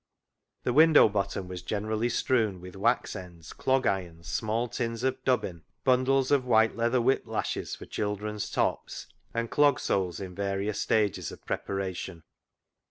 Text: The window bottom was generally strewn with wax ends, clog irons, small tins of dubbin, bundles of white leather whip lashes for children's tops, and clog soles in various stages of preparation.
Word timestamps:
The 0.63 0.73
window 0.73 1.07
bottom 1.07 1.47
was 1.47 1.61
generally 1.61 2.09
strewn 2.09 2.59
with 2.59 2.75
wax 2.75 3.15
ends, 3.15 3.53
clog 3.53 3.85
irons, 3.85 4.27
small 4.27 4.67
tins 4.67 5.03
of 5.03 5.23
dubbin, 5.23 5.61
bundles 5.83 6.31
of 6.31 6.43
white 6.43 6.75
leather 6.75 6.99
whip 6.99 7.27
lashes 7.27 7.75
for 7.75 7.85
children's 7.85 8.49
tops, 8.49 9.05
and 9.31 9.51
clog 9.51 9.79
soles 9.79 10.19
in 10.19 10.33
various 10.33 10.81
stages 10.81 11.31
of 11.31 11.45
preparation. 11.45 12.23